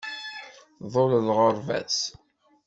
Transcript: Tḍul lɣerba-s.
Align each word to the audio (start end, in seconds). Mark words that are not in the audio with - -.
Tḍul 0.81 1.11
lɣerba-s. 1.27 1.99